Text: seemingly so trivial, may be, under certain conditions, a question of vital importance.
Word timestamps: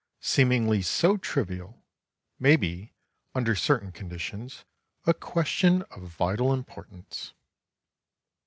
seemingly 0.21 0.81
so 0.81 1.15
trivial, 1.15 1.85
may 2.39 2.55
be, 2.55 2.91
under 3.35 3.53
certain 3.53 3.91
conditions, 3.91 4.65
a 5.05 5.13
question 5.13 5.83
of 5.91 6.01
vital 6.01 6.51
importance. 6.51 7.35